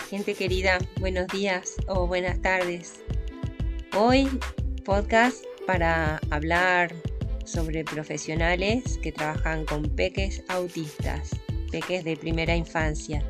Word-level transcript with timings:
gente 0.00 0.34
querida, 0.34 0.78
buenos 1.00 1.26
días 1.28 1.76
o 1.88 2.06
buenas 2.06 2.40
tardes. 2.40 3.00
Hoy 3.96 4.28
podcast 4.84 5.44
para 5.66 6.20
hablar 6.30 6.94
sobre 7.44 7.84
profesionales 7.84 8.98
que 9.02 9.12
trabajan 9.12 9.64
con 9.64 9.82
peques 9.82 10.42
autistas, 10.48 11.30
peques 11.70 12.04
de 12.04 12.16
primera 12.16 12.54
infancia. 12.54 13.22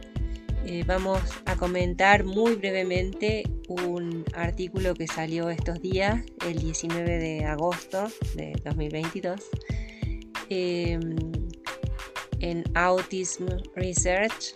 Eh, 0.67 0.85
vamos 0.87 1.21
a 1.47 1.57
comentar 1.57 2.25
muy 2.25 2.55
brevemente 2.57 3.45
un 3.69 4.25
artículo 4.35 4.95
que 4.95 5.07
salió 5.07 5.51
estos 5.51 5.81
días, 5.81 6.25
el 6.47 6.59
19 6.59 7.19
de 7.19 7.45
agosto 7.45 8.09
de 8.35 8.53
2022, 8.65 9.41
em, 10.51 11.17
en 12.41 12.65
Autism 12.75 13.47
Research 13.75 14.55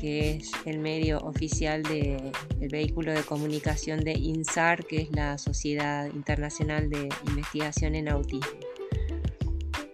que 0.00 0.30
es 0.30 0.50
el 0.64 0.78
medio 0.78 1.18
oficial 1.18 1.82
del 1.82 2.32
vehículo 2.70 3.12
de 3.12 3.22
comunicación 3.22 4.00
de 4.00 4.12
INSAR, 4.12 4.86
que 4.86 5.02
es 5.02 5.10
la 5.10 5.36
Sociedad 5.36 6.06
Internacional 6.06 6.88
de 6.88 7.10
Investigación 7.28 7.94
en 7.94 8.08
Autismo. 8.08 8.50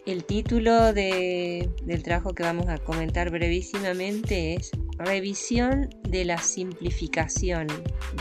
El 0.07 0.25
título 0.25 0.93
del 0.93 2.03
trabajo 2.05 2.33
que 2.33 2.45
vamos 2.45 2.69
a 2.69 2.79
comentar 2.79 3.31
brevísimamente 3.31 4.55
es 4.55 4.71
Revisión 4.99 5.91
de 6.09 6.25
la 6.25 6.39
simplificación 6.39 7.67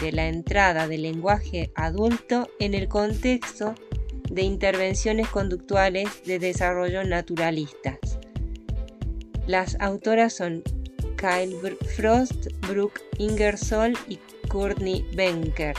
de 0.02 0.12
la 0.12 0.28
entrada 0.28 0.88
del 0.88 1.04
lenguaje 1.04 1.72
adulto 1.76 2.50
en 2.60 2.74
el 2.74 2.88
contexto 2.88 3.76
de 4.32 4.42
intervenciones 4.42 5.30
conductuales 5.30 6.10
de 6.26 6.40
desarrollo 6.40 7.04
naturalistas. 7.04 8.00
Las 9.46 9.78
autoras 9.80 10.34
son 10.34 10.64
Kyle 11.16 11.78
Frost, 11.96 12.48
Brooke 12.68 13.02
Ingersoll 13.18 13.98
y 14.08 14.20
Courtney 14.48 15.06
Benker. 15.14 15.76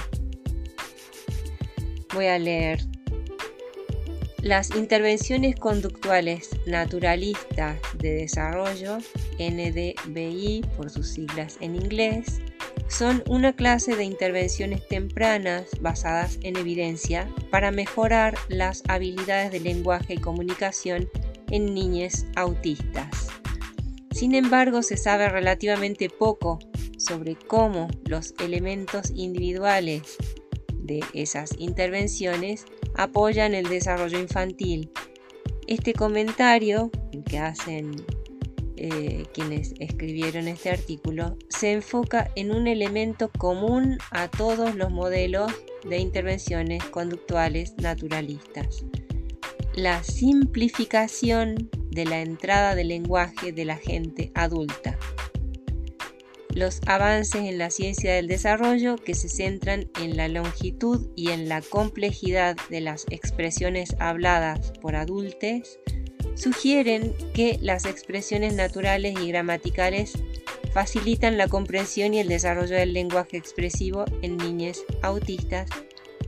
Voy 2.15 2.27
a 2.27 2.39
leer. 2.39 2.81
Las 4.43 4.71
intervenciones 4.77 5.57
conductuales 5.57 6.51
naturalistas 6.67 7.81
de 7.99 8.13
desarrollo, 8.13 8.99
NDBI 9.41 10.65
por 10.77 10.89
sus 10.91 11.09
siglas 11.09 11.59
en 11.61 11.75
inglés, 11.75 12.41
son 12.89 13.25
una 13.27 13.55
clase 13.55 13.97
de 13.97 14.05
intervenciones 14.05 14.87
tempranas 14.87 15.67
basadas 15.81 16.39
en 16.43 16.57
evidencia 16.57 17.29
para 17.51 17.73
mejorar 17.73 18.37
las 18.49 18.83
habilidades 18.89 19.51
de 19.51 19.61
lenguaje 19.61 20.15
y 20.15 20.19
comunicación 20.19 21.09
en 21.51 21.75
niñas 21.75 22.27
autistas. 22.37 23.26
Sin 24.17 24.35
embargo, 24.35 24.83
se 24.83 24.97
sabe 24.97 25.29
relativamente 25.29 26.09
poco 26.09 26.59
sobre 26.97 27.37
cómo 27.37 27.87
los 28.07 28.33
elementos 28.41 29.11
individuales 29.15 30.17
de 30.73 31.05
esas 31.13 31.51
intervenciones 31.59 32.65
apoyan 32.95 33.53
el 33.53 33.69
desarrollo 33.69 34.19
infantil. 34.19 34.91
Este 35.67 35.93
comentario 35.93 36.91
que 37.27 37.39
hacen 37.39 37.95
eh, 38.79 39.27
quienes 39.35 39.75
escribieron 39.81 40.49
este 40.49 40.71
artículo 40.71 41.37
se 41.51 41.73
enfoca 41.73 42.31
en 42.37 42.53
un 42.53 42.69
elemento 42.69 43.31
común 43.37 43.99
a 44.13 44.29
todos 44.29 44.77
los 44.77 44.91
modelos 44.91 45.53
de 45.87 45.99
intervenciones 45.99 46.83
conductuales 46.85 47.75
naturalistas, 47.77 48.83
la 49.75 50.03
simplificación 50.03 51.69
de 51.97 52.05
la 52.05 52.21
entrada 52.21 52.77
del 52.77 52.89
lenguaje 52.89 53.51
de 53.51 53.65
la 53.65 53.77
gente 53.77 54.31
adulta. 54.35 54.97
Los 56.55 56.81
avances 56.87 57.43
en 57.43 57.59
la 57.59 57.71
ciencia 57.71 58.15
del 58.15 58.29
desarrollo 58.29 58.97
que 58.97 59.15
se 59.15 59.29
centran 59.29 59.91
en 60.01 60.17
la 60.17 60.29
longitud 60.29 61.09
y 61.17 61.31
en 61.31 61.49
la 61.49 61.61
complejidad 61.61 62.57
de 62.71 62.81
las 62.81 63.07
expresiones 63.11 63.97
habladas 63.99 64.73
por 64.81 64.95
adultos 64.95 65.79
sugieren 66.35 67.15
que 67.35 67.59
las 67.61 67.87
expresiones 67.87 68.55
naturales 68.55 69.19
y 69.21 69.29
gramaticales 69.29 70.13
facilitan 70.73 71.39
la 71.39 71.49
comprensión 71.49 72.13
y 72.13 72.21
el 72.21 72.29
desarrollo 72.29 72.77
del 72.77 72.93
lenguaje 72.93 73.39
expresivo 73.39 74.05
en 74.21 74.37
niñas 74.37 74.85
autistas 75.03 75.69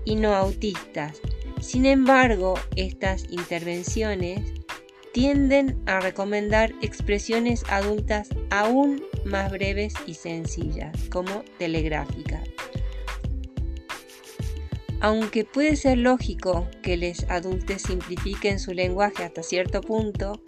y 0.05 0.17
no 0.17 0.35
autistas. 0.35 1.21
Sin 1.61 1.85
embargo, 1.85 2.55
estas 2.77 3.25
intervenciones 3.31 4.41
tienden 5.13 5.83
a 5.87 6.01
recomendar 6.01 6.73
expresiones 6.83 7.65
adultas 7.69 8.29
aún 8.51 9.03
más 9.25 9.51
breves 9.51 9.95
y 10.07 10.15
sencillas, 10.15 10.93
como 11.11 11.45
telegráficas. 11.59 12.49
Aunque 15.01 15.45
puede 15.45 15.77
ser 15.77 15.99
lógico 15.99 16.69
que 16.83 16.97
los 16.97 17.25
adultos 17.31 17.83
simplifiquen 17.83 18.59
su 18.59 18.73
lenguaje 18.73 19.23
hasta 19.23 19.43
cierto 19.43 19.81
punto, 19.81 20.43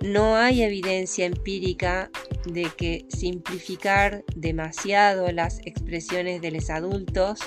no 0.00 0.34
hay 0.34 0.62
evidencia 0.62 1.26
empírica 1.26 2.10
de 2.44 2.68
que 2.76 3.06
simplificar 3.08 4.24
demasiado 4.34 5.30
las 5.30 5.60
expresiones 5.64 6.42
de 6.42 6.50
los 6.50 6.70
adultos 6.70 7.38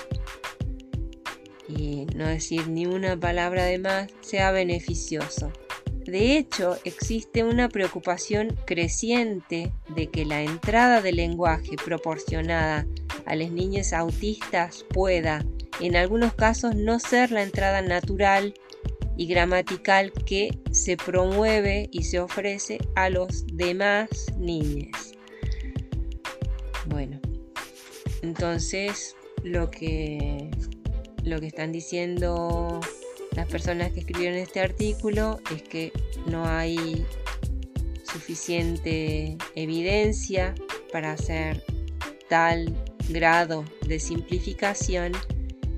y 1.68 2.06
no 2.14 2.26
decir 2.26 2.68
ni 2.68 2.86
una 2.86 3.18
palabra 3.18 3.64
de 3.64 3.78
más 3.78 4.06
sea 4.22 4.52
beneficioso. 4.52 5.52
De 6.06 6.36
hecho, 6.38 6.78
existe 6.84 7.42
una 7.42 7.68
preocupación 7.68 8.56
creciente 8.64 9.72
de 9.88 10.06
que 10.06 10.24
la 10.24 10.42
entrada 10.42 11.02
de 11.02 11.10
lenguaje 11.10 11.74
proporcionada 11.84 12.86
a 13.26 13.34
las 13.34 13.50
niñas 13.50 13.92
autistas 13.92 14.84
pueda, 14.90 15.44
en 15.80 15.96
algunos 15.96 16.32
casos, 16.34 16.76
no 16.76 17.00
ser 17.00 17.32
la 17.32 17.42
entrada 17.42 17.82
natural 17.82 18.54
y 19.16 19.26
gramatical 19.26 20.12
que 20.12 20.56
se 20.70 20.96
promueve 20.96 21.88
y 21.90 22.04
se 22.04 22.20
ofrece 22.20 22.78
a 22.94 23.10
los 23.10 23.44
demás 23.48 24.08
niños. 24.38 25.12
Bueno, 26.86 27.20
entonces 28.22 29.16
lo 29.42 29.72
que, 29.72 30.50
lo 31.24 31.40
que 31.40 31.48
están 31.48 31.72
diciendo 31.72 32.80
las 33.36 33.46
personas 33.46 33.92
que 33.92 34.00
escribieron 34.00 34.38
este 34.38 34.60
artículo 34.60 35.38
es 35.54 35.62
que 35.62 35.92
no 36.26 36.48
hay 36.48 37.04
suficiente 38.02 39.36
evidencia 39.54 40.54
para 40.90 41.12
hacer 41.12 41.62
tal 42.30 42.74
grado 43.10 43.64
de 43.86 44.00
simplificación 44.00 45.12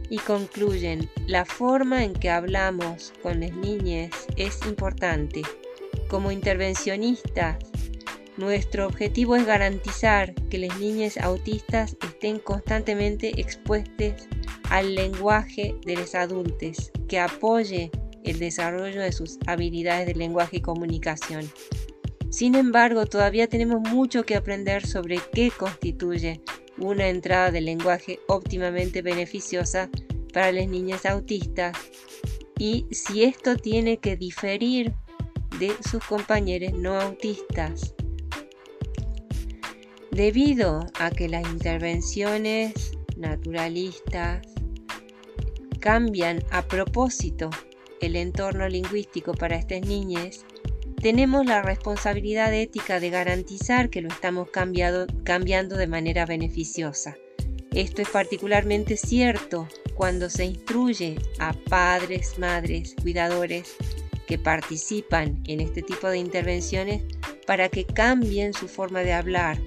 y 0.09 0.19
concluyen 0.19 1.11
la 1.27 1.45
forma 1.45 2.05
en 2.05 2.15
que 2.15 2.31
hablamos 2.31 3.13
con 3.23 3.41
las 3.41 3.53
niñas 3.53 4.11
es 4.37 4.61
importante. 4.67 5.43
Como 6.09 6.31
intervencionistas, 6.31 7.59
nuestro 8.39 8.87
objetivo 8.87 9.35
es 9.35 9.45
garantizar 9.45 10.33
que 10.49 10.59
las 10.59 10.79
niñas 10.79 11.19
autistas 11.19 11.97
estén 12.03 12.39
constantemente 12.39 13.41
expuestas 13.41 14.29
al 14.71 14.95
lenguaje 14.95 15.75
de 15.85 15.97
los 15.97 16.15
adultos, 16.15 16.91
que 17.09 17.19
apoye 17.19 17.91
el 18.25 18.39
desarrollo 18.39 19.01
de 19.01 19.13
sus 19.13 19.39
habilidades 19.47 20.07
de 20.07 20.15
lenguaje 20.15 20.59
y 20.59 20.61
comunicación. 20.61 21.51
Sin 22.31 22.55
embargo, 22.55 23.07
todavía 23.07 23.49
tenemos 23.49 23.81
mucho 23.81 24.25
que 24.25 24.37
aprender 24.37 24.87
sobre 24.87 25.19
qué 25.33 25.51
constituye 25.51 26.43
una 26.79 27.09
entrada 27.09 27.51
de 27.51 27.61
lenguaje 27.61 28.21
óptimamente 28.29 29.03
beneficiosa 29.03 29.89
para 30.33 30.53
las 30.53 30.69
niñas 30.69 31.07
autistas 31.07 31.77
y 32.59 32.87
si 32.91 33.25
esto 33.25 33.57
tiene 33.57 33.99
que 33.99 34.17
diferir 34.17 34.93
de 35.59 35.75
sus 35.89 36.05
compañeros 36.05 36.73
no 36.75 37.01
autistas. 37.01 37.95
Debido 40.11 40.87
a 40.99 41.11
que 41.11 41.29
las 41.29 41.49
intervenciones 41.49 42.93
naturalistas 43.17 44.43
cambian 45.79 46.43
a 46.51 46.63
propósito 46.63 47.51
el 48.01 48.17
entorno 48.17 48.69
lingüístico 48.69 49.35
para 49.35 49.57
estas 49.57 49.83
niñas, 49.83 50.45
tenemos 51.01 51.47
la 51.47 51.63
responsabilidad 51.63 52.53
ética 52.53 53.01
de 53.01 53.11
garantizar 53.11 53.89
que 53.89 54.01
lo 54.01 54.09
estamos 54.09 54.49
cambiando 54.51 55.77
de 55.77 55.87
manera 55.87 56.27
beneficiosa. 56.27 57.17
Esto 57.73 58.03
es 58.03 58.09
particularmente 58.09 58.97
cierto 58.97 59.69
cuando 59.95 60.31
se 60.31 60.45
instruye 60.45 61.17
a 61.39 61.53
padres, 61.53 62.39
madres, 62.39 62.95
cuidadores 63.01 63.77
que 64.27 64.39
participan 64.39 65.41
en 65.47 65.61
este 65.61 65.83
tipo 65.83 66.09
de 66.09 66.19
intervenciones 66.19 67.03
para 67.47 67.69
que 67.69 67.85
cambien 67.85 68.53
su 68.53 68.69
forma 68.69 69.01
de 69.01 69.13
hablar, 69.13 69.59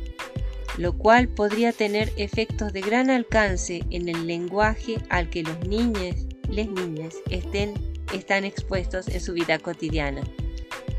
lo 0.77 0.97
cual 0.97 1.27
podría 1.27 1.71
tener 1.73 2.11
efectos 2.17 2.73
de 2.73 2.81
gran 2.81 3.09
alcance 3.09 3.83
en 3.89 4.09
el 4.09 4.27
lenguaje 4.27 4.97
al 5.09 5.29
que 5.29 5.43
los 5.43 5.59
niños, 5.67 6.27
les 6.49 6.69
niñas 6.69 7.15
estén, 7.29 7.73
están 8.13 8.45
expuestos 8.45 9.07
en 9.07 9.21
su 9.21 9.33
vida 9.33 9.59
cotidiana. 9.59 10.21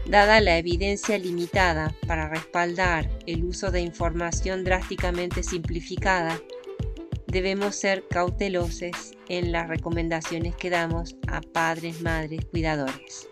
Dada 0.07 0.41
la 0.41 0.59
evidencia 0.59 1.17
limitada 1.17 1.95
para 2.07 2.29
respaldar 2.29 3.09
el 3.27 3.45
uso 3.45 3.71
de 3.71 3.81
información 3.81 4.65
drásticamente 4.65 5.43
simplificada, 5.43 6.41
debemos 7.27 7.77
ser 7.77 8.05
cautelosos 8.09 9.15
en 9.29 9.53
las 9.53 9.69
recomendaciones 9.69 10.55
que 10.57 10.71
damos 10.71 11.17
a 11.29 11.41
padres, 11.41 12.03
madres, 12.03 12.45
cuidadores. 12.47 13.32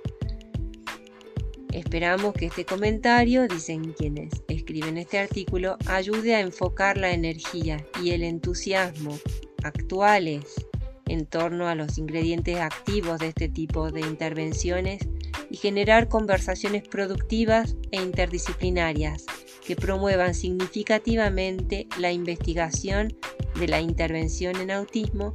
Esperamos 1.72 2.34
que 2.34 2.46
este 2.46 2.64
comentario, 2.64 3.46
dicen 3.46 3.92
quienes 3.92 4.30
escriben 4.48 4.98
este 4.98 5.18
artículo, 5.18 5.76
ayude 5.86 6.34
a 6.34 6.40
enfocar 6.40 6.96
la 6.96 7.12
energía 7.12 7.84
y 8.02 8.10
el 8.10 8.24
entusiasmo 8.24 9.16
actuales 9.62 10.66
en 11.06 11.26
torno 11.26 11.68
a 11.68 11.74
los 11.74 11.98
ingredientes 11.98 12.56
activos 12.58 13.18
de 13.18 13.28
este 13.28 13.48
tipo 13.48 13.90
de 13.90 14.00
intervenciones 14.00 15.08
y 15.48 15.56
generar 15.56 16.08
conversaciones 16.08 16.86
productivas 16.86 17.76
e 17.90 18.00
interdisciplinarias 18.00 19.26
que 19.64 19.76
promuevan 19.76 20.34
significativamente 20.34 21.86
la 21.98 22.12
investigación 22.12 23.16
de 23.58 23.68
la 23.68 23.80
intervención 23.80 24.56
en 24.56 24.70
autismo 24.70 25.34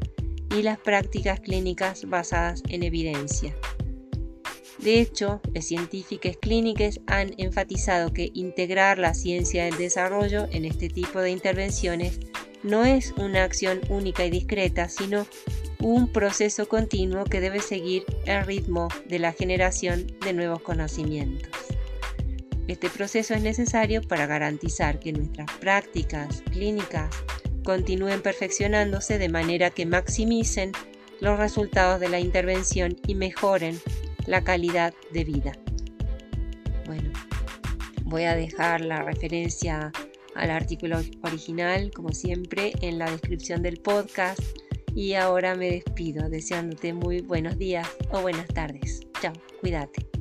y 0.58 0.64
las 0.64 0.80
prácticas 0.80 1.40
clínicas 1.40 2.06
basadas 2.06 2.64
en 2.70 2.84
evidencia. 2.84 3.56
De 4.80 5.00
hecho, 5.00 5.42
las 5.54 5.66
científicas 5.66 6.38
clínicas 6.38 7.00
han 7.08 7.34
enfatizado 7.38 8.14
que 8.14 8.32
integrar 8.34 8.98
la 9.00 9.14
ciencia 9.14 9.66
del 9.66 9.78
desarrollo 9.78 10.48
en 10.52 10.66
este 10.66 10.90
tipo 10.90 11.22
de 11.22 11.32
intervenciones 11.32 12.20
no 12.64 12.84
es 12.84 13.14
una 13.18 13.44
acción 13.44 13.80
única 13.90 14.26
y 14.26 14.32
discreta, 14.32 14.90
sino 14.90 15.28
un 15.80 16.12
proceso 16.12 16.68
continuo 16.68 17.26
que 17.26 17.40
debe 17.40 17.60
seguir 17.60 18.06
el 18.26 18.44
ritmo 18.46 18.88
de 19.08 19.20
la 19.20 19.34
generación 19.34 20.08
de 20.22 20.34
nuevos 20.34 20.62
conocimientos. 20.62 21.50
Este 22.68 22.90
proceso 22.90 23.36
es 23.36 23.44
necesario 23.44 24.02
para 24.02 24.26
garantizar 24.26 25.00
que 25.00 25.14
nuestras 25.14 25.52
prácticas 25.60 26.42
clínicas 26.52 27.16
continúen 27.64 28.22
perfeccionándose 28.22 29.20
de 29.20 29.30
manera 29.30 29.70
que 29.70 29.86
maximicen 29.86 30.72
los 31.22 31.38
resultados 31.38 32.00
de 32.00 32.10
la 32.10 32.20
intervención 32.20 32.98
y 33.06 33.14
mejoren 33.14 33.80
la 34.28 34.44
calidad 34.44 34.94
de 35.12 35.24
vida. 35.24 35.52
Bueno, 36.86 37.12
voy 38.04 38.24
a 38.24 38.36
dejar 38.36 38.82
la 38.82 39.02
referencia 39.02 39.92
al 40.36 40.50
artículo 40.50 41.00
original, 41.24 41.92
como 41.94 42.12
siempre, 42.12 42.74
en 42.82 43.00
la 43.00 43.10
descripción 43.10 43.62
del 43.62 43.78
podcast 43.78 44.40
y 44.96 45.14
ahora 45.14 45.56
me 45.56 45.70
despido 45.70 46.30
deseándote 46.30 46.94
muy 46.94 47.22
buenos 47.22 47.58
días 47.58 47.88
o 48.12 48.22
buenas 48.22 48.48
tardes. 48.48 49.02
Chao, 49.22 49.34
cuídate. 49.62 50.15